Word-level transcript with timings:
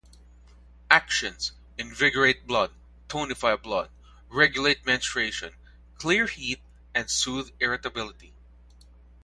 Actions: 0.89 1.51
Invigorate 1.77 2.47
blood, 2.47 2.71
tonify 3.07 3.55
blood, 3.61 3.91
regulate 4.29 4.83
menstruation, 4.83 5.53
clear 5.95 6.25
heat 6.25 6.59
and 6.95 7.07
soothe 7.07 7.51
irritability. 7.59 8.33